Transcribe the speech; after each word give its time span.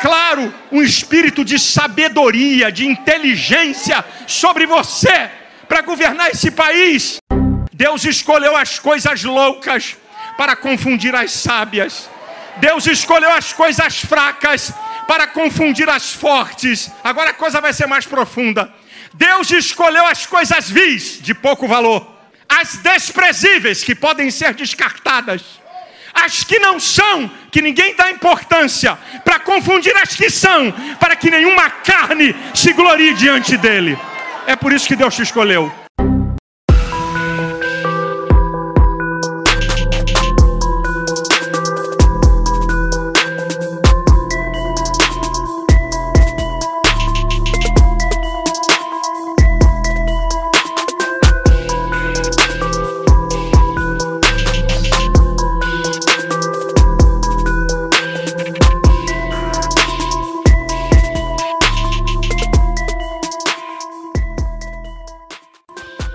declaro 0.00 0.52
um 0.72 0.82
espírito 0.82 1.44
de 1.44 1.58
sabedoria, 1.58 2.72
de 2.72 2.86
inteligência 2.86 4.02
sobre 4.26 4.64
você 4.64 5.30
para 5.68 5.82
governar 5.82 6.30
esse 6.30 6.50
país. 6.50 7.18
Deus 7.72 8.04
escolheu 8.04 8.56
as 8.56 8.78
coisas 8.78 9.22
loucas 9.22 9.98
para 10.38 10.56
confundir 10.56 11.14
as 11.14 11.32
sábias. 11.32 12.08
Deus 12.56 12.86
escolheu 12.86 13.30
as 13.30 13.52
coisas 13.52 14.00
fracas 14.00 14.72
para 15.06 15.26
confundir 15.26 15.88
as 15.88 16.14
fortes. 16.14 16.90
Agora 17.04 17.30
a 17.30 17.34
coisa 17.34 17.60
vai 17.60 17.74
ser 17.74 17.86
mais 17.86 18.06
profunda. 18.06 18.72
Deus 19.12 19.50
escolheu 19.50 20.06
as 20.06 20.24
coisas 20.24 20.70
vis, 20.70 21.20
de 21.20 21.34
pouco 21.34 21.68
valor, 21.68 22.10
as 22.48 22.76
desprezíveis, 22.76 23.84
que 23.84 23.94
podem 23.94 24.30
ser 24.30 24.54
descartadas, 24.54 25.59
as 26.14 26.44
que 26.44 26.58
não 26.58 26.78
são, 26.78 27.30
que 27.50 27.62
ninguém 27.62 27.94
dá 27.94 28.10
importância, 28.10 28.98
para 29.24 29.38
confundir 29.38 29.96
as 29.96 30.14
que 30.14 30.30
são, 30.30 30.72
para 30.98 31.16
que 31.16 31.30
nenhuma 31.30 31.70
carne 31.70 32.34
se 32.54 32.72
glorie 32.72 33.14
diante 33.14 33.56
dele. 33.56 33.98
É 34.46 34.56
por 34.56 34.72
isso 34.72 34.86
que 34.86 34.96
Deus 34.96 35.14
te 35.14 35.22
escolheu. 35.22 35.72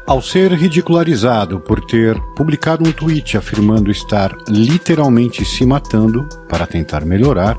Ao 0.08 0.22
ser 0.22 0.52
ridicularizado 0.52 1.60
por 1.60 1.84
ter 1.84 2.22
publicado 2.36 2.88
um 2.88 2.92
tweet 2.92 3.38
afirmando 3.38 3.90
estar 3.90 4.38
literalmente 4.48 5.44
se 5.44 5.66
matando 5.66 6.30
para 6.48 6.68
tentar 6.68 7.04
melhorar, 7.04 7.58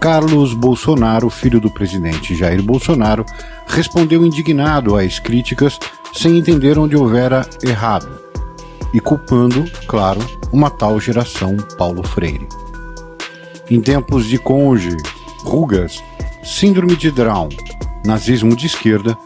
Carlos 0.00 0.52
Bolsonaro, 0.54 1.30
filho 1.30 1.60
do 1.60 1.70
presidente 1.70 2.34
Jair 2.34 2.60
Bolsonaro, 2.60 3.24
respondeu 3.68 4.26
indignado 4.26 4.96
às 4.96 5.20
críticas 5.20 5.78
sem 6.12 6.36
entender 6.36 6.76
onde 6.80 6.96
houvera 6.96 7.48
errado 7.62 8.20
e 8.92 8.98
culpando, 8.98 9.64
claro, 9.86 10.20
uma 10.52 10.70
tal 10.70 10.98
geração 10.98 11.56
Paulo 11.78 12.02
Freire. 12.02 12.48
Em 13.70 13.80
tempos 13.80 14.26
de 14.26 14.36
conge, 14.36 14.96
rugas, 15.44 16.02
síndrome 16.42 16.96
de 16.96 17.12
Down, 17.12 17.50
nazismo 18.04 18.56
de 18.56 18.66
esquerda, 18.66 19.16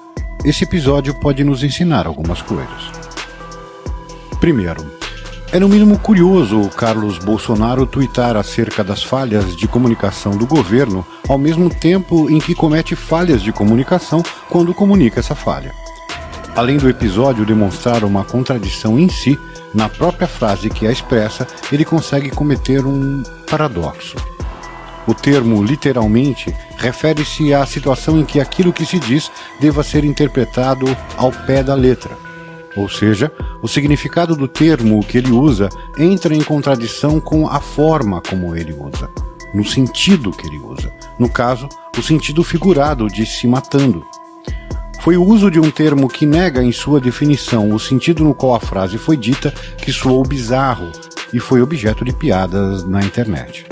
esse 0.44 0.64
episódio 0.64 1.14
pode 1.14 1.42
nos 1.42 1.62
ensinar 1.62 2.06
algumas 2.06 2.40
coisas. 2.40 2.90
Primeiro, 4.40 4.98
é 5.50 5.58
no 5.58 5.68
mínimo 5.68 5.98
curioso 5.98 6.60
o 6.60 6.68
Carlos 6.68 7.18
Bolsonaro 7.18 7.86
tuitar 7.86 8.36
acerca 8.36 8.84
das 8.84 9.02
falhas 9.02 9.56
de 9.56 9.66
comunicação 9.66 10.36
do 10.36 10.46
governo 10.46 11.04
ao 11.26 11.38
mesmo 11.38 11.70
tempo 11.70 12.30
em 12.30 12.38
que 12.38 12.54
comete 12.54 12.94
falhas 12.94 13.42
de 13.42 13.52
comunicação 13.52 14.22
quando 14.48 14.74
comunica 14.74 15.20
essa 15.20 15.34
falha. 15.34 15.72
Além 16.54 16.76
do 16.76 16.88
episódio 16.88 17.46
demonstrar 17.46 18.04
uma 18.04 18.24
contradição 18.24 18.98
em 18.98 19.08
si, 19.08 19.38
na 19.74 19.88
própria 19.88 20.26
frase 20.26 20.70
que 20.70 20.86
a 20.86 20.92
expressa, 20.92 21.46
ele 21.72 21.84
consegue 21.84 22.30
cometer 22.30 22.84
um 22.84 23.22
paradoxo. 23.50 24.16
O 25.08 25.14
termo 25.14 25.64
literalmente 25.64 26.54
refere-se 26.76 27.54
à 27.54 27.64
situação 27.64 28.20
em 28.20 28.26
que 28.26 28.38
aquilo 28.38 28.74
que 28.74 28.84
se 28.84 28.98
diz 28.98 29.32
deva 29.58 29.82
ser 29.82 30.04
interpretado 30.04 30.84
ao 31.16 31.32
pé 31.32 31.62
da 31.62 31.74
letra. 31.74 32.10
Ou 32.76 32.90
seja, 32.90 33.32
o 33.62 33.66
significado 33.66 34.36
do 34.36 34.46
termo 34.46 35.02
que 35.02 35.16
ele 35.16 35.32
usa 35.32 35.70
entra 35.96 36.34
em 36.34 36.42
contradição 36.42 37.18
com 37.20 37.48
a 37.48 37.58
forma 37.58 38.20
como 38.20 38.54
ele 38.54 38.74
usa, 38.74 39.08
no 39.54 39.64
sentido 39.64 40.30
que 40.30 40.46
ele 40.46 40.58
usa. 40.58 40.92
No 41.18 41.30
caso, 41.30 41.70
o 41.96 42.02
sentido 42.02 42.44
figurado 42.44 43.06
de 43.06 43.24
se 43.24 43.46
matando. 43.46 44.04
Foi 45.00 45.16
o 45.16 45.24
uso 45.24 45.50
de 45.50 45.58
um 45.58 45.70
termo 45.70 46.06
que 46.06 46.26
nega 46.26 46.62
em 46.62 46.70
sua 46.70 47.00
definição 47.00 47.72
o 47.72 47.78
sentido 47.78 48.22
no 48.22 48.34
qual 48.34 48.54
a 48.54 48.60
frase 48.60 48.98
foi 48.98 49.16
dita 49.16 49.54
que 49.78 49.90
soou 49.90 50.22
bizarro 50.22 50.92
e 51.32 51.40
foi 51.40 51.62
objeto 51.62 52.04
de 52.04 52.12
piadas 52.12 52.84
na 52.84 53.00
internet. 53.00 53.66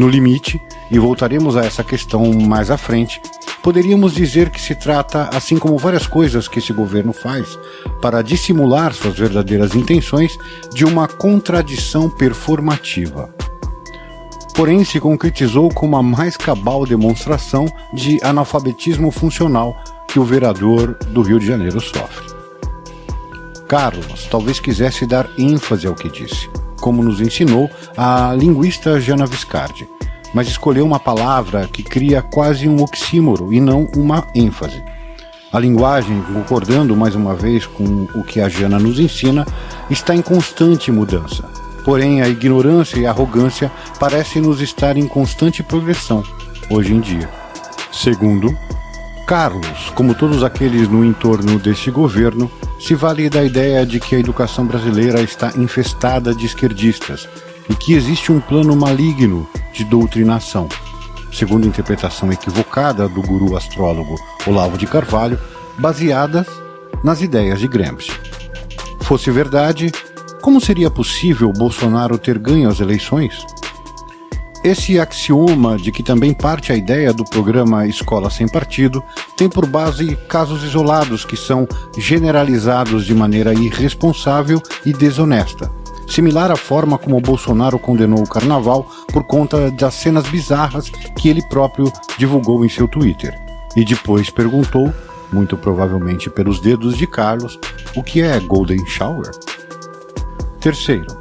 No 0.00 0.08
limite, 0.08 0.58
e 0.90 0.98
voltaremos 0.98 1.58
a 1.58 1.60
essa 1.66 1.84
questão 1.84 2.32
mais 2.32 2.70
à 2.70 2.78
frente, 2.78 3.20
poderíamos 3.62 4.14
dizer 4.14 4.48
que 4.48 4.58
se 4.58 4.74
trata, 4.74 5.28
assim 5.36 5.58
como 5.58 5.76
várias 5.76 6.06
coisas 6.06 6.48
que 6.48 6.58
esse 6.58 6.72
governo 6.72 7.12
faz 7.12 7.58
para 8.00 8.22
dissimular 8.22 8.94
suas 8.94 9.18
verdadeiras 9.18 9.74
intenções, 9.74 10.38
de 10.72 10.86
uma 10.86 11.06
contradição 11.06 12.08
performativa. 12.08 13.28
Porém, 14.54 14.86
se 14.86 14.98
concretizou 14.98 15.68
como 15.68 15.98
a 15.98 16.02
mais 16.02 16.34
cabal 16.34 16.86
demonstração 16.86 17.66
de 17.92 18.18
analfabetismo 18.22 19.10
funcional 19.10 19.76
que 20.08 20.18
o 20.18 20.24
vereador 20.24 20.94
do 21.08 21.20
Rio 21.20 21.38
de 21.38 21.46
Janeiro 21.46 21.78
sofre. 21.78 22.26
Carlos 23.68 24.26
talvez 24.30 24.60
quisesse 24.60 25.04
dar 25.04 25.28
ênfase 25.36 25.86
ao 25.86 25.94
que 25.94 26.08
disse 26.08 26.48
como 26.80 27.02
nos 27.02 27.20
ensinou 27.20 27.70
a 27.96 28.34
linguista 28.36 29.00
Jana 29.00 29.26
Viscardi, 29.26 29.86
mas 30.34 30.48
escolheu 30.48 30.84
uma 30.84 30.98
palavra 30.98 31.68
que 31.68 31.82
cria 31.82 32.22
quase 32.22 32.68
um 32.68 32.82
oxímoro 32.82 33.52
e 33.52 33.60
não 33.60 33.88
uma 33.96 34.26
ênfase. 34.34 34.82
A 35.52 35.58
linguagem, 35.58 36.22
concordando 36.32 36.96
mais 36.96 37.14
uma 37.14 37.34
vez 37.34 37.66
com 37.66 38.06
o 38.14 38.22
que 38.22 38.40
a 38.40 38.48
Jana 38.48 38.78
nos 38.78 39.00
ensina, 39.00 39.44
está 39.90 40.14
em 40.14 40.22
constante 40.22 40.92
mudança. 40.92 41.44
Porém, 41.84 42.22
a 42.22 42.28
ignorância 42.28 42.98
e 42.98 43.06
a 43.06 43.10
arrogância 43.10 43.70
parecem 43.98 44.40
nos 44.40 44.60
estar 44.60 44.96
em 44.96 45.08
constante 45.08 45.62
progressão 45.62 46.22
hoje 46.70 46.94
em 46.94 47.00
dia. 47.00 47.28
Segundo, 47.92 48.56
Carlos, 49.30 49.92
como 49.94 50.12
todos 50.12 50.42
aqueles 50.42 50.88
no 50.88 51.04
entorno 51.04 51.56
deste 51.56 51.88
governo, 51.88 52.50
se 52.80 52.96
vale 52.96 53.30
da 53.30 53.44
ideia 53.44 53.86
de 53.86 54.00
que 54.00 54.16
a 54.16 54.18
educação 54.18 54.66
brasileira 54.66 55.22
está 55.22 55.52
infestada 55.56 56.34
de 56.34 56.46
esquerdistas 56.46 57.28
e 57.68 57.74
que 57.76 57.94
existe 57.94 58.32
um 58.32 58.40
plano 58.40 58.74
maligno 58.74 59.48
de 59.72 59.84
doutrinação, 59.84 60.68
segundo 61.32 61.62
a 61.62 61.68
interpretação 61.68 62.32
equivocada 62.32 63.08
do 63.08 63.22
guru 63.22 63.56
astrólogo 63.56 64.16
Olavo 64.48 64.76
de 64.76 64.88
Carvalho, 64.88 65.38
baseadas 65.78 66.48
nas 67.04 67.22
ideias 67.22 67.60
de 67.60 67.68
Gramsci. 67.68 68.10
Fosse 69.02 69.30
verdade, 69.30 69.92
como 70.42 70.60
seria 70.60 70.90
possível 70.90 71.52
Bolsonaro 71.52 72.18
ter 72.18 72.36
ganho 72.36 72.68
as 72.68 72.80
eleições? 72.80 73.46
Esse 74.62 75.00
axioma 75.00 75.78
de 75.78 75.90
que 75.90 76.02
também 76.02 76.34
parte 76.34 76.70
a 76.70 76.76
ideia 76.76 77.14
do 77.14 77.24
programa 77.24 77.86
Escola 77.86 78.28
Sem 78.28 78.46
Partido 78.46 79.02
tem 79.34 79.48
por 79.48 79.64
base 79.66 80.14
casos 80.28 80.62
isolados 80.62 81.24
que 81.24 81.34
são 81.34 81.66
generalizados 81.96 83.06
de 83.06 83.14
maneira 83.14 83.54
irresponsável 83.54 84.60
e 84.84 84.92
desonesta, 84.92 85.72
similar 86.06 86.50
à 86.50 86.56
forma 86.56 86.98
como 86.98 87.18
Bolsonaro 87.22 87.78
condenou 87.78 88.22
o 88.22 88.28
carnaval 88.28 88.86
por 89.10 89.24
conta 89.24 89.70
das 89.70 89.94
cenas 89.94 90.28
bizarras 90.28 90.90
que 90.90 91.30
ele 91.30 91.42
próprio 91.48 91.90
divulgou 92.18 92.62
em 92.62 92.68
seu 92.68 92.86
Twitter. 92.86 93.34
E 93.74 93.82
depois 93.82 94.28
perguntou, 94.28 94.92
muito 95.32 95.56
provavelmente 95.56 96.28
pelos 96.28 96.60
dedos 96.60 96.98
de 96.98 97.06
Carlos, 97.06 97.58
o 97.96 98.02
que 98.02 98.20
é 98.20 98.38
Golden 98.38 98.84
Shower? 98.84 99.30
Terceiro, 100.60 101.19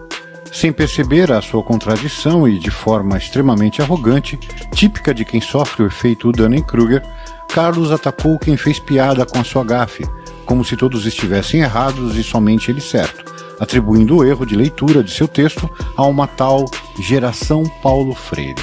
sem 0.51 0.71
perceber 0.71 1.31
a 1.31 1.41
sua 1.41 1.63
contradição 1.63 2.47
e 2.47 2.57
de 2.57 2.71
forma 2.71 3.17
extremamente 3.17 3.81
arrogante, 3.81 4.37
típica 4.73 5.13
de 5.13 5.23
quem 5.23 5.41
sofre 5.41 5.83
o 5.83 5.87
efeito 5.87 6.31
Dunning-Kruger, 6.31 7.03
Carlos 7.47 7.91
atacou 7.91 8.37
quem 8.37 8.55
fez 8.55 8.79
piada 8.79 9.25
com 9.25 9.39
a 9.39 9.43
sua 9.43 9.63
gafe, 9.63 10.07
como 10.45 10.63
se 10.63 10.77
todos 10.77 11.05
estivessem 11.05 11.61
errados 11.61 12.15
e 12.15 12.23
somente 12.23 12.71
ele 12.71 12.81
certo, 12.81 13.23
atribuindo 13.59 14.17
o 14.17 14.25
erro 14.25 14.45
de 14.45 14.55
leitura 14.55 15.03
de 15.03 15.11
seu 15.11 15.27
texto 15.27 15.69
a 15.95 16.05
uma 16.05 16.27
tal 16.27 16.65
geração 16.99 17.63
Paulo 17.81 18.13
Freire. 18.13 18.61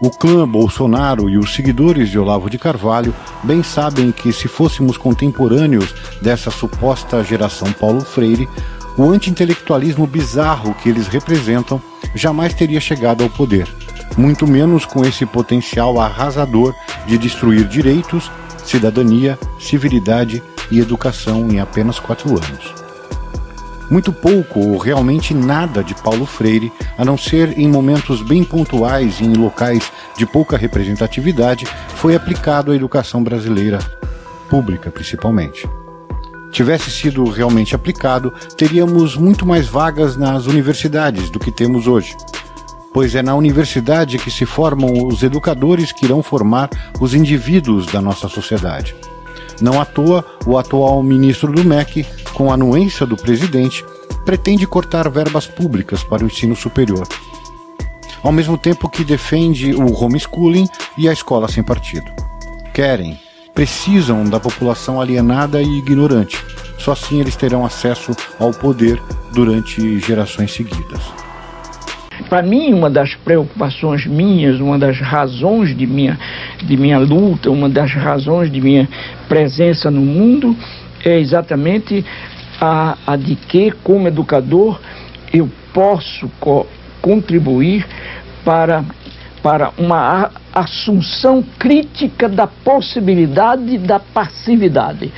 O 0.00 0.10
clã 0.10 0.46
Bolsonaro 0.46 1.30
e 1.30 1.38
os 1.38 1.54
seguidores 1.54 2.10
de 2.10 2.18
Olavo 2.18 2.50
de 2.50 2.58
Carvalho 2.58 3.14
bem 3.42 3.62
sabem 3.62 4.12
que, 4.12 4.32
se 4.32 4.48
fôssemos 4.48 4.98
contemporâneos 4.98 5.94
dessa 6.20 6.50
suposta 6.50 7.24
geração 7.24 7.72
Paulo 7.72 8.02
Freire, 8.02 8.48
o 8.96 9.10
anti-intelectualismo 9.10 10.06
bizarro 10.06 10.74
que 10.74 10.88
eles 10.88 11.08
representam 11.08 11.80
jamais 12.14 12.54
teria 12.54 12.80
chegado 12.80 13.24
ao 13.24 13.30
poder, 13.30 13.68
muito 14.16 14.46
menos 14.46 14.84
com 14.84 15.04
esse 15.04 15.26
potencial 15.26 16.00
arrasador 16.00 16.74
de 17.06 17.18
destruir 17.18 17.66
direitos, 17.66 18.30
cidadania, 18.64 19.38
civilidade 19.58 20.42
e 20.70 20.78
educação 20.78 21.50
em 21.50 21.60
apenas 21.60 21.98
quatro 21.98 22.30
anos. 22.30 22.74
Muito 23.90 24.12
pouco 24.12 24.60
ou 24.60 24.78
realmente 24.78 25.34
nada 25.34 25.84
de 25.84 25.94
Paulo 25.94 26.24
Freire, 26.24 26.72
a 26.96 27.04
não 27.04 27.18
ser 27.18 27.58
em 27.58 27.68
momentos 27.68 28.22
bem 28.22 28.42
pontuais 28.42 29.20
e 29.20 29.24
em 29.24 29.34
locais 29.34 29.92
de 30.16 30.24
pouca 30.24 30.56
representatividade 30.56 31.66
foi 31.96 32.16
aplicado 32.16 32.72
à 32.72 32.76
educação 32.76 33.22
brasileira, 33.22 33.78
pública 34.48 34.90
principalmente. 34.90 35.68
Tivesse 36.54 36.88
sido 36.88 37.24
realmente 37.24 37.74
aplicado, 37.74 38.32
teríamos 38.56 39.16
muito 39.16 39.44
mais 39.44 39.66
vagas 39.66 40.16
nas 40.16 40.46
universidades 40.46 41.28
do 41.28 41.40
que 41.40 41.50
temos 41.50 41.88
hoje. 41.88 42.16
Pois 42.92 43.16
é 43.16 43.22
na 43.22 43.34
universidade 43.34 44.18
que 44.18 44.30
se 44.30 44.46
formam 44.46 45.04
os 45.04 45.24
educadores 45.24 45.90
que 45.90 46.04
irão 46.04 46.22
formar 46.22 46.70
os 47.00 47.12
indivíduos 47.12 47.86
da 47.86 48.00
nossa 48.00 48.28
sociedade. 48.28 48.94
Não 49.60 49.80
à 49.80 49.84
toa, 49.84 50.24
o 50.46 50.56
atual 50.56 51.02
ministro 51.02 51.50
do 51.50 51.64
MEC, 51.64 52.06
com 52.34 52.52
a 52.52 52.54
anuência 52.54 53.04
do 53.04 53.16
presidente, 53.16 53.84
pretende 54.24 54.64
cortar 54.64 55.10
verbas 55.10 55.48
públicas 55.48 56.04
para 56.04 56.22
o 56.22 56.28
ensino 56.28 56.54
superior. 56.54 57.08
Ao 58.22 58.30
mesmo 58.30 58.56
tempo 58.56 58.88
que 58.88 59.02
defende 59.02 59.74
o 59.74 59.92
homeschooling 59.92 60.68
e 60.96 61.08
a 61.08 61.12
escola 61.12 61.48
sem 61.48 61.64
partido. 61.64 62.08
Querem, 62.72 63.18
precisam 63.54 64.24
da 64.24 64.40
população 64.40 65.00
alienada 65.00 65.62
e 65.62 65.78
ignorante. 65.78 66.44
Só 66.78 66.92
assim 66.92 67.20
eles 67.20 67.36
terão 67.36 67.64
acesso 67.64 68.12
ao 68.38 68.52
poder 68.52 69.00
durante 69.32 69.98
gerações 70.00 70.52
seguidas. 70.52 71.00
Para 72.28 72.42
mim, 72.42 72.72
uma 72.72 72.90
das 72.90 73.14
preocupações 73.14 74.06
minhas, 74.06 74.60
uma 74.60 74.78
das 74.78 74.98
razões 74.98 75.76
de 75.76 75.86
minha, 75.86 76.18
de 76.62 76.76
minha 76.76 76.98
luta, 76.98 77.50
uma 77.50 77.68
das 77.68 77.92
razões 77.92 78.50
de 78.50 78.60
minha 78.60 78.88
presença 79.28 79.90
no 79.90 80.00
mundo 80.00 80.56
é 81.04 81.18
exatamente 81.18 82.04
a, 82.60 82.96
a 83.06 83.16
de 83.16 83.34
que, 83.34 83.70
como 83.82 84.08
educador, 84.08 84.80
eu 85.32 85.48
posso 85.72 86.28
co 86.40 86.66
contribuir 87.02 87.86
para, 88.44 88.82
para 89.44 89.74
uma 89.76 90.30
assunção 90.54 91.44
crítica 91.58 92.30
da 92.30 92.46
possibilidade 92.46 93.76
da 93.76 94.00
passividade, 94.00 95.12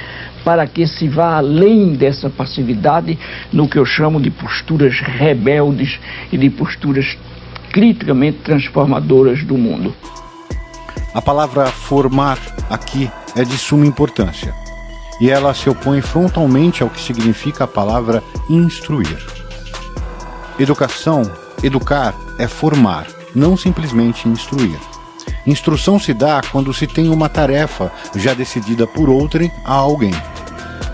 para 0.44 0.66
que 0.66 0.84
se 0.84 1.06
vá 1.06 1.36
além 1.36 1.94
dessa 1.94 2.28
passividade 2.28 3.16
no 3.52 3.68
que 3.68 3.78
eu 3.78 3.84
chamo 3.84 4.20
de 4.20 4.32
posturas 4.32 4.98
rebeldes 4.98 6.00
e 6.32 6.36
de 6.36 6.50
posturas 6.50 7.16
criticamente 7.70 8.38
transformadoras 8.38 9.44
do 9.44 9.56
mundo. 9.56 9.94
A 11.14 11.22
palavra 11.22 11.66
formar 11.66 12.36
aqui 12.68 13.08
é 13.36 13.44
de 13.44 13.56
suma 13.56 13.86
importância 13.86 14.52
e 15.20 15.30
ela 15.30 15.54
se 15.54 15.70
opõe 15.70 16.00
frontalmente 16.00 16.82
ao 16.82 16.90
que 16.90 17.00
significa 17.00 17.62
a 17.62 17.68
palavra 17.68 18.24
instruir. 18.50 19.24
Educação, 20.58 21.22
educar, 21.62 22.12
é 22.40 22.48
formar, 22.48 23.06
não 23.36 23.56
simplesmente 23.56 24.26
instruir. 24.26 24.80
Instrução 25.46 26.00
se 26.00 26.14
dá 26.14 26.40
quando 26.50 26.72
se 26.72 26.86
tem 26.86 27.08
uma 27.08 27.28
tarefa 27.28 27.92
já 28.14 28.32
decidida 28.32 28.86
por 28.86 29.10
outrem 29.10 29.52
a 29.64 29.74
alguém. 29.74 30.14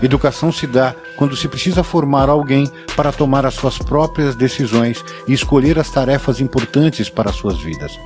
Educação 0.01 0.51
se 0.51 0.67
dá 0.67 0.93
quando 1.15 1.37
se 1.37 1.47
precisa 1.47 1.83
formar 1.83 2.27
alguém 2.27 2.69
para 2.95 3.13
tomar 3.13 3.45
as 3.45 3.53
suas 3.53 3.77
próprias 3.77 4.35
decisões 4.35 5.03
e 5.27 5.33
escolher 5.33 5.79
as 5.79 5.89
tarefas 5.89 6.41
importantes 6.41 7.09
para 7.09 7.29
as 7.29 7.37
suas 7.37 7.57
vidas, 7.59 7.97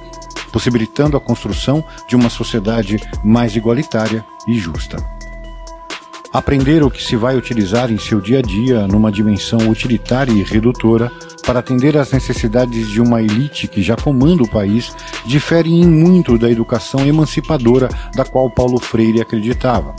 possibilitando 0.51 1.17
a 1.17 1.21
construção 1.21 1.83
de 2.07 2.15
uma 2.15 2.29
sociedade 2.29 2.99
mais 3.23 3.55
igualitária 3.55 4.23
e 4.47 4.59
justa. 4.59 5.16
Aprender 6.33 6.83
o 6.83 6.91
que 6.91 7.01
se 7.01 7.15
vai 7.15 7.37
utilizar 7.37 7.91
em 7.91 7.97
seu 7.97 8.19
dia 8.19 8.39
a 8.39 8.41
dia 8.41 8.85
numa 8.87 9.11
dimensão 9.11 9.69
utilitária 9.69 10.31
e 10.31 10.43
redutora 10.43 11.11
para 11.45 11.59
atender 11.59 11.97
às 11.97 12.11
necessidades 12.11 12.89
de 12.89 12.99
uma 12.99 13.21
elite 13.21 13.67
que 13.67 13.81
já 13.81 13.95
comanda 13.95 14.43
o 14.43 14.49
país 14.49 14.93
difere 15.25 15.71
em 15.71 15.85
muito 15.85 16.37
da 16.37 16.51
educação 16.51 17.05
emancipadora 17.05 17.87
da 18.13 18.25
qual 18.25 18.49
Paulo 18.49 18.77
Freire 18.77 19.21
acreditava, 19.21 19.95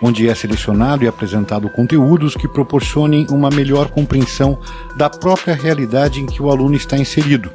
onde 0.00 0.28
é 0.28 0.34
selecionado 0.34 1.04
e 1.04 1.08
apresentado 1.08 1.68
conteúdos 1.68 2.36
que 2.36 2.46
proporcionem 2.46 3.26
uma 3.28 3.50
melhor 3.50 3.90
compreensão 3.90 4.56
da 4.96 5.10
própria 5.10 5.54
realidade 5.54 6.20
em 6.20 6.26
que 6.26 6.40
o 6.40 6.50
aluno 6.50 6.76
está 6.76 6.96
inserido 6.96 7.50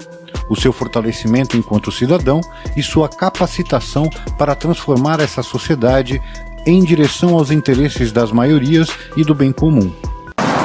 o 0.49 0.55
seu 0.55 0.71
fortalecimento 0.71 1.57
enquanto 1.57 1.91
cidadão 1.91 2.41
e 2.75 2.83
sua 2.83 3.09
capacitação 3.09 4.09
para 4.37 4.55
transformar 4.55 5.19
essa 5.19 5.43
sociedade 5.43 6.21
em 6.67 6.83
direção 6.83 7.33
aos 7.33 7.49
interesses 7.49 8.11
das 8.11 8.29
maiorias 8.29 8.89
e 9.15 9.23
do 9.23 9.33
bem 9.33 9.53
comum. 9.53 9.89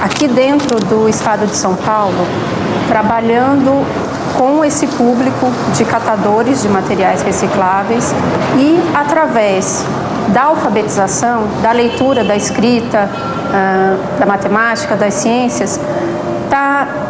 Aqui 0.02 0.26
dentro 0.26 0.80
do 0.80 1.08
estado 1.08 1.46
de 1.46 1.54
São 1.54 1.76
Paulo, 1.76 2.26
trabalhando 2.88 3.86
com 4.36 4.64
esse 4.64 4.88
público 4.88 5.46
de 5.76 5.84
catadores 5.84 6.62
de 6.62 6.68
materiais 6.68 7.22
recicláveis 7.22 8.12
e 8.58 8.80
através 8.92 9.84
da 10.32 10.44
alfabetização, 10.44 11.46
da 11.62 11.70
leitura, 11.70 12.24
da 12.24 12.34
escrita, 12.34 13.08
ah, 13.52 13.96
da 14.18 14.26
matemática, 14.26 14.96
das 14.96 15.14
ciências, 15.14 15.78
está 16.44 17.01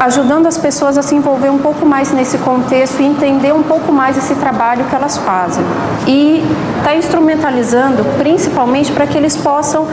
ajudando 0.00 0.46
as 0.46 0.58
pessoas 0.58 0.98
a 0.98 1.02
se 1.02 1.14
envolver 1.14 1.50
um 1.50 1.58
pouco 1.58 1.86
mais 1.86 2.12
nesse 2.12 2.38
contexto 2.38 3.00
e 3.00 3.04
entender 3.04 3.52
um 3.52 3.62
pouco 3.62 3.92
mais 3.92 4.16
esse 4.16 4.34
trabalho 4.34 4.84
que 4.84 4.94
elas 4.94 5.16
fazem. 5.18 5.64
E 6.06 6.42
está 6.78 6.94
instrumentalizando 6.96 8.04
principalmente 8.18 8.92
para 8.92 9.06
que 9.06 9.16
eles 9.16 9.36
possam 9.36 9.86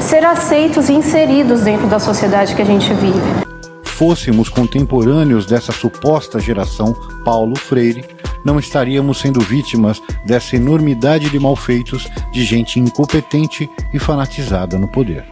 ser 0.00 0.24
aceitos 0.24 0.88
e 0.88 0.92
inseridos 0.92 1.62
dentro 1.62 1.86
da 1.86 1.98
sociedade 1.98 2.54
que 2.54 2.62
a 2.62 2.66
gente 2.66 2.92
vive. 2.94 3.44
Fôssemos 3.84 4.48
contemporâneos 4.48 5.46
dessa 5.46 5.72
suposta 5.72 6.40
geração 6.40 6.94
Paulo 7.24 7.56
Freire, 7.56 8.04
não 8.44 8.58
estaríamos 8.58 9.18
sendo 9.18 9.40
vítimas 9.40 10.02
dessa 10.26 10.56
enormidade 10.56 11.30
de 11.30 11.38
malfeitos 11.38 12.06
de 12.32 12.44
gente 12.44 12.78
incompetente 12.78 13.70
e 13.92 13.98
fanatizada 13.98 14.78
no 14.78 14.88
poder. 14.88 15.24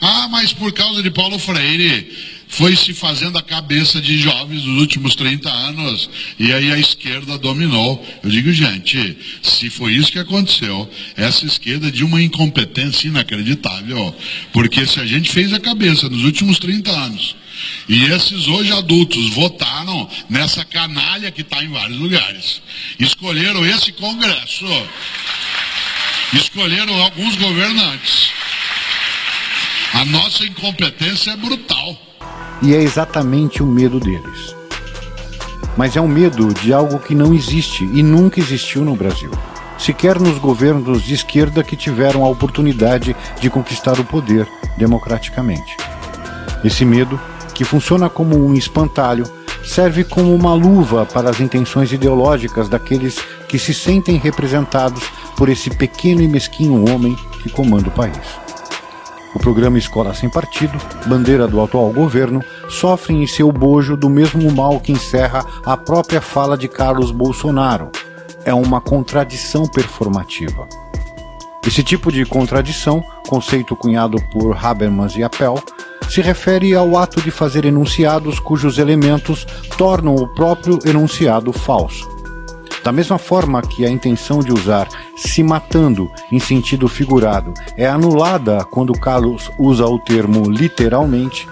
Ah, 0.00 0.28
mas 0.30 0.52
por 0.52 0.72
causa 0.72 1.02
de 1.02 1.10
Paulo 1.10 1.38
Freire, 1.38 2.37
foi 2.48 2.74
se 2.74 2.94
fazendo 2.94 3.38
a 3.38 3.42
cabeça 3.42 4.00
de 4.00 4.18
jovens 4.18 4.64
nos 4.64 4.80
últimos 4.80 5.14
30 5.14 5.50
anos 5.50 6.08
e 6.38 6.52
aí 6.52 6.72
a 6.72 6.78
esquerda 6.78 7.38
dominou. 7.38 8.04
Eu 8.22 8.30
digo, 8.30 8.50
gente, 8.52 9.16
se 9.42 9.68
foi 9.68 9.92
isso 9.92 10.10
que 10.10 10.18
aconteceu, 10.18 10.90
essa 11.14 11.44
esquerda 11.44 11.88
é 11.88 11.90
de 11.90 12.02
uma 12.02 12.22
incompetência 12.22 13.08
inacreditável, 13.08 14.14
porque 14.52 14.86
se 14.86 14.98
a 14.98 15.06
gente 15.06 15.30
fez 15.30 15.52
a 15.52 15.60
cabeça 15.60 16.08
nos 16.08 16.24
últimos 16.24 16.58
30 16.58 16.90
anos 16.90 17.36
e 17.88 18.04
esses 18.04 18.48
hoje 18.48 18.72
adultos 18.72 19.30
votaram 19.30 20.08
nessa 20.28 20.64
canalha 20.64 21.30
que 21.30 21.42
está 21.42 21.62
em 21.62 21.68
vários 21.68 21.98
lugares, 21.98 22.62
escolheram 22.98 23.64
esse 23.66 23.92
Congresso, 23.92 24.66
escolheram 26.32 27.00
alguns 27.02 27.36
governantes. 27.36 28.30
A 29.92 30.04
nossa 30.04 30.44
incompetência 30.44 31.32
é 31.32 31.36
brutal 31.36 32.07
e 32.62 32.74
é 32.74 32.82
exatamente 32.82 33.62
o 33.62 33.66
medo 33.66 34.00
deles. 34.00 34.54
Mas 35.76 35.96
é 35.96 36.00
um 36.00 36.08
medo 36.08 36.52
de 36.54 36.72
algo 36.72 36.98
que 36.98 37.14
não 37.14 37.32
existe 37.32 37.84
e 37.84 38.02
nunca 38.02 38.40
existiu 38.40 38.84
no 38.84 38.96
Brasil, 38.96 39.30
sequer 39.78 40.18
nos 40.18 40.38
governos 40.38 41.02
de 41.02 41.14
esquerda 41.14 41.62
que 41.62 41.76
tiveram 41.76 42.24
a 42.24 42.28
oportunidade 42.28 43.14
de 43.40 43.48
conquistar 43.48 43.98
o 44.00 44.04
poder 44.04 44.48
democraticamente. 44.76 45.76
Esse 46.64 46.84
medo, 46.84 47.18
que 47.54 47.64
funciona 47.64 48.08
como 48.08 48.36
um 48.36 48.54
espantalho, 48.54 49.24
serve 49.64 50.02
como 50.02 50.34
uma 50.34 50.54
luva 50.54 51.06
para 51.06 51.30
as 51.30 51.40
intenções 51.40 51.92
ideológicas 51.92 52.68
daqueles 52.68 53.18
que 53.46 53.58
se 53.58 53.72
sentem 53.72 54.16
representados 54.16 55.04
por 55.36 55.48
esse 55.48 55.70
pequeno 55.70 56.22
e 56.22 56.28
mesquinho 56.28 56.90
homem 56.90 57.16
que 57.42 57.50
comanda 57.50 57.88
o 57.88 57.92
país. 57.92 58.47
O 59.34 59.38
programa 59.38 59.78
Escola 59.78 60.14
Sem 60.14 60.28
Partido, 60.28 60.78
bandeira 61.06 61.46
do 61.46 61.60
atual 61.62 61.90
governo, 61.92 62.42
sofre 62.68 63.14
em 63.14 63.26
seu 63.26 63.52
bojo 63.52 63.96
do 63.96 64.08
mesmo 64.08 64.50
mal 64.50 64.80
que 64.80 64.92
encerra 64.92 65.44
a 65.64 65.76
própria 65.76 66.20
fala 66.20 66.56
de 66.56 66.66
Carlos 66.66 67.10
Bolsonaro. 67.10 67.90
É 68.44 68.54
uma 68.54 68.80
contradição 68.80 69.66
performativa. 69.66 70.66
Esse 71.66 71.82
tipo 71.82 72.10
de 72.10 72.24
contradição, 72.24 73.04
conceito 73.28 73.76
cunhado 73.76 74.16
por 74.32 74.56
Habermas 74.56 75.14
e 75.16 75.22
Appel, 75.22 75.62
se 76.08 76.22
refere 76.22 76.74
ao 76.74 76.96
ato 76.96 77.20
de 77.20 77.30
fazer 77.30 77.66
enunciados 77.66 78.40
cujos 78.40 78.78
elementos 78.78 79.46
tornam 79.76 80.14
o 80.14 80.26
próprio 80.26 80.78
enunciado 80.86 81.52
falso. 81.52 82.17
Da 82.88 82.92
mesma 82.92 83.18
forma 83.18 83.60
que 83.60 83.84
a 83.84 83.90
intenção 83.90 84.38
de 84.38 84.50
usar 84.50 84.88
se 85.14 85.42
matando 85.42 86.10
em 86.32 86.38
sentido 86.38 86.88
figurado 86.88 87.52
é 87.76 87.86
anulada 87.86 88.64
quando 88.64 88.98
Carlos 88.98 89.50
usa 89.58 89.84
o 89.84 89.98
termo 89.98 90.50
literalmente, 90.50 91.46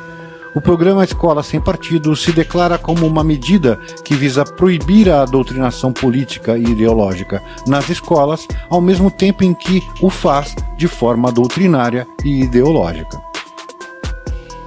o 0.54 0.62
programa 0.62 1.04
Escola 1.04 1.42
Sem 1.42 1.60
Partido 1.60 2.16
se 2.16 2.32
declara 2.32 2.78
como 2.78 3.06
uma 3.06 3.22
medida 3.22 3.78
que 4.02 4.14
visa 4.14 4.46
proibir 4.46 5.10
a 5.10 5.26
doutrinação 5.26 5.92
política 5.92 6.56
e 6.56 6.62
ideológica 6.62 7.42
nas 7.66 7.90
escolas, 7.90 8.48
ao 8.70 8.80
mesmo 8.80 9.10
tempo 9.10 9.44
em 9.44 9.52
que 9.52 9.86
o 10.00 10.08
faz 10.08 10.56
de 10.78 10.88
forma 10.88 11.30
doutrinária 11.30 12.06
e 12.24 12.44
ideológica. 12.44 13.20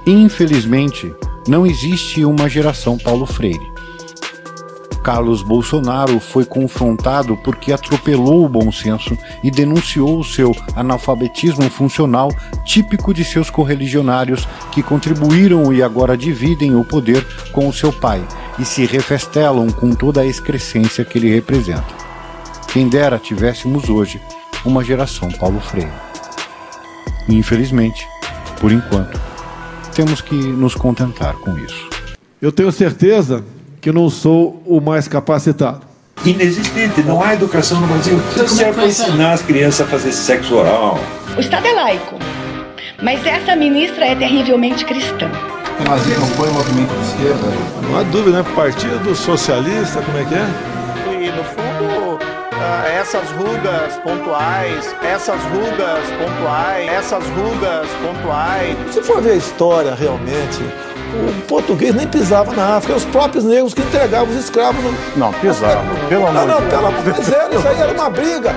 Infelizmente, 0.06 1.12
não 1.48 1.66
existe 1.66 2.24
uma 2.24 2.48
geração 2.48 2.96
Paulo 2.96 3.26
Freire. 3.26 3.79
Carlos 5.02 5.42
Bolsonaro 5.42 6.20
foi 6.20 6.44
confrontado 6.44 7.36
porque 7.38 7.72
atropelou 7.72 8.44
o 8.44 8.48
bom 8.48 8.70
senso 8.70 9.16
e 9.42 9.50
denunciou 9.50 10.18
o 10.18 10.24
seu 10.24 10.54
analfabetismo 10.76 11.68
funcional 11.70 12.30
típico 12.64 13.14
de 13.14 13.24
seus 13.24 13.48
correligionários 13.48 14.46
que 14.72 14.82
contribuíram 14.82 15.72
e 15.72 15.82
agora 15.82 16.16
dividem 16.16 16.76
o 16.76 16.84
poder 16.84 17.26
com 17.52 17.68
o 17.68 17.72
seu 17.72 17.92
pai 17.92 18.26
e 18.58 18.64
se 18.64 18.84
refestelam 18.84 19.70
com 19.70 19.94
toda 19.94 20.20
a 20.20 20.26
excrescência 20.26 21.04
que 21.04 21.18
ele 21.18 21.32
representa. 21.34 22.00
Quem 22.72 22.88
dera 22.88 23.18
tivéssemos 23.18 23.88
hoje 23.88 24.20
uma 24.64 24.84
geração 24.84 25.30
Paulo 25.30 25.60
Freire. 25.60 25.90
Infelizmente, 27.28 28.06
por 28.60 28.70
enquanto, 28.70 29.18
temos 29.94 30.20
que 30.20 30.34
nos 30.34 30.74
contentar 30.74 31.34
com 31.36 31.58
isso. 31.58 31.88
Eu 32.40 32.52
tenho 32.52 32.70
certeza 32.70 33.44
que 33.80 33.90
não 33.90 34.10
sou 34.10 34.62
o 34.66 34.80
mais 34.80 35.08
capacitado. 35.08 35.80
Inexistente, 36.24 37.02
não 37.02 37.22
há 37.22 37.34
educação 37.34 37.80
no 37.80 37.86
Brasil. 37.86 38.20
Isso 38.36 38.62
é 38.62 38.72
para 38.72 38.86
ensinar 38.86 39.32
as 39.32 39.42
crianças 39.42 39.86
a 39.86 39.90
fazer 39.90 40.12
sexo 40.12 40.54
oral. 40.54 40.98
O 41.36 41.40
Estado 41.40 41.66
é 41.66 41.72
laico, 41.72 42.16
mas 43.02 43.24
essa 43.24 43.56
ministra 43.56 44.04
é 44.04 44.14
terrivelmente 44.14 44.84
cristã. 44.84 45.30
O 45.80 45.88
nazismo 45.88 46.26
foi 46.36 46.50
um 46.50 46.52
movimento 46.52 46.92
de 46.92 47.06
esquerda? 47.06 47.48
Não 47.88 47.98
há 47.98 48.02
dúvida, 48.02 48.42
né? 48.42 48.50
Partido 48.54 49.14
Socialista, 49.14 50.02
como 50.02 50.18
é 50.18 50.24
que 50.24 50.34
é? 50.34 50.46
E, 51.10 51.30
no 51.30 51.42
fundo, 51.42 52.18
essas 53.00 53.30
rugas 53.30 53.96
pontuais, 54.04 54.94
essas 55.02 55.40
rugas 55.44 56.04
pontuais, 56.18 56.92
essas 56.92 57.24
rugas 57.24 57.88
pontuais. 58.02 58.76
Se 58.92 59.02
for 59.02 59.22
ver 59.22 59.32
a 59.32 59.36
história 59.36 59.94
realmente, 59.94 60.62
o 61.10 61.40
português 61.42 61.94
nem 61.94 62.06
pisava 62.06 62.52
na 62.52 62.76
África, 62.76 62.96
os 62.96 63.04
próprios 63.04 63.44
negros 63.44 63.74
que 63.74 63.80
entregavam 63.80 64.28
os 64.28 64.36
escravos. 64.36 64.82
No... 64.82 64.94
Não, 65.16 65.32
pisavam, 65.34 65.84
pelo 66.08 66.26
amor 66.26 66.46
Não, 66.46 66.46
não, 66.46 66.60
de 66.60 66.66
pelo 66.70 66.86
amor 66.86 67.02
de 67.02 67.12
Deus, 67.12 67.28
isso 67.28 67.68
aí 67.68 67.80
era 67.80 67.92
uma 67.92 68.10
briga. 68.10 68.54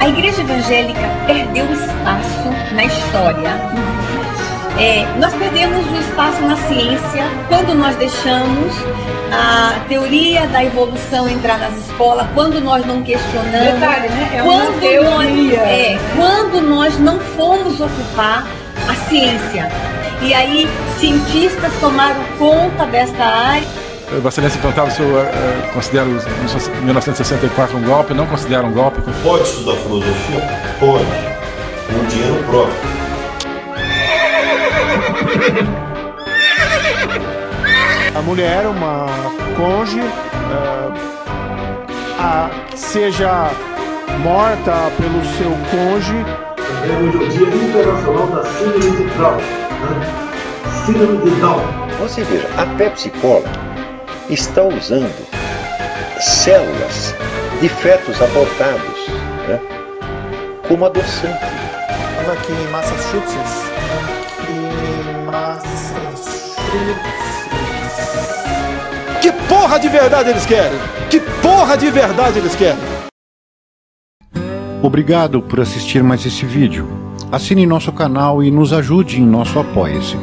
A 0.00 0.08
igreja 0.08 0.40
evangélica 0.40 1.00
perdeu 1.26 1.64
espaço 1.72 2.74
na 2.74 2.84
história. 2.84 3.50
É, 4.78 5.06
nós 5.18 5.32
perdemos 5.34 5.86
o 5.86 5.96
espaço 5.96 6.40
na 6.42 6.56
ciência 6.56 7.24
quando 7.48 7.74
nós 7.74 7.94
deixamos 7.96 8.74
a 9.32 9.80
teoria 9.88 10.46
da 10.48 10.64
evolução 10.64 11.28
entrar 11.28 11.58
nas 11.58 11.76
escolas, 11.86 12.26
quando 12.34 12.60
nós 12.60 12.84
não 12.84 13.02
questionamos, 13.02 13.80
Detalhe, 13.80 14.08
né? 14.08 14.30
é 14.34 14.42
uma 14.42 14.52
quando, 14.52 14.80
teoria. 14.80 15.58
nós, 15.58 15.68
é, 15.68 15.98
quando 16.16 16.60
nós 16.60 16.98
não 16.98 17.18
fomos 17.20 17.80
ocupar 17.80 18.46
a 18.88 18.94
ciência. 19.08 19.70
E 20.22 20.32
aí 20.32 20.68
cientistas 20.98 21.72
tomaram 21.80 22.22
conta 22.38 22.86
desta 22.86 23.24
área. 23.24 23.66
Vossa 24.22 24.40
Excelência 24.40 24.60
perguntava 24.60 24.90
se 24.90 25.00
eu 25.00 25.18
eh, 25.20 25.70
considero 25.72 26.10
os- 26.10 26.68
1964 26.82 27.76
um 27.76 27.82
golpe, 27.82 28.12
não 28.14 28.26
considero 28.26 28.66
um 28.66 28.72
golpe. 28.72 29.00
Pode 29.22 29.42
estudar 29.44 29.74
filosofia? 29.78 30.40
Pode. 30.78 31.04
Com 31.92 32.04
dinheiro 32.08 32.44
próprio. 32.44 32.92
A 38.14 38.20
mulher, 38.22 38.66
uma 38.66 39.06
cônjuge, 39.56 40.02
ah, 40.52 40.90
a- 42.18 42.76
seja 42.76 43.50
morta 44.18 44.72
pelo 44.98 45.24
seu 45.36 45.50
cônjuge. 45.70 46.24
Temos 46.86 47.14
o 47.14 47.28
Dia 47.30 47.46
Internacional 47.48 48.26
da 48.28 48.44
Síndrome 48.44 48.96
de 48.96 49.18
Down. 49.18 49.71
Né? 49.82 50.84
Síndrome 50.86 51.18
de 51.18 51.40
Down. 51.40 51.60
Você 52.00 52.24
veja, 52.24 52.48
a 52.56 52.66
Pepsi 52.76 53.10
Cola 53.10 53.48
está 54.28 54.62
usando 54.62 55.12
células 56.20 57.14
de 57.60 57.68
fetos 57.68 58.20
abortados 58.20 59.06
né, 59.48 59.60
como 60.66 60.86
adoçante. 60.86 61.44
Aqui 62.32 62.52
em 62.52 62.70
Massachusetts. 62.70 63.62
Em 64.48 65.26
Massachusetts. 65.26 66.56
Que 69.20 69.32
porra 69.48 69.78
de 69.78 69.88
verdade 69.88 70.30
eles 70.30 70.46
querem? 70.46 70.78
Que 71.10 71.20
porra 71.20 71.76
de 71.76 71.90
verdade 71.90 72.38
eles 72.38 72.54
querem? 72.54 72.78
Obrigado 74.82 75.40
por 75.42 75.60
assistir 75.60 76.02
mais 76.02 76.26
esse 76.26 76.44
vídeo. 76.44 77.11
Assine 77.32 77.64
nosso 77.64 77.90
canal 77.92 78.42
e 78.42 78.50
nos 78.50 78.74
ajude 78.74 79.18
em 79.18 79.24
nosso 79.24 79.58
Apoia-se. 79.58 80.18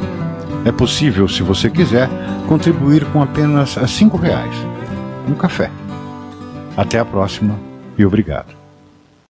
É 0.64 0.72
possível, 0.72 1.28
se 1.28 1.42
você 1.42 1.68
quiser, 1.68 2.08
contribuir 2.48 3.04
com 3.06 3.20
apenas 3.20 3.72
5 3.72 4.16
reais. 4.16 4.56
Um 5.28 5.34
café. 5.34 5.72
Até 6.78 7.00
a 7.00 7.06
próxima 7.06 7.60
e 7.98 8.06
obrigado. 8.06 8.59